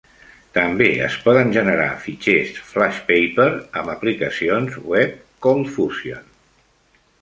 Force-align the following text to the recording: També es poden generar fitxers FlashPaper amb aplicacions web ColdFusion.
També 0.53 0.87
es 1.07 1.17
poden 1.25 1.51
generar 1.57 1.91
fitxers 2.07 2.57
FlashPaper 2.71 3.47
amb 3.83 3.95
aplicacions 3.97 4.83
web 4.95 5.17
ColdFusion. 5.49 6.31